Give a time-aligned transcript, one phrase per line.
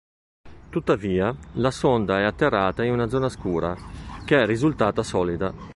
[0.71, 3.77] Tuttavia, la sonda è atterrata in una zona scura,
[4.25, 5.53] che è risultata solida.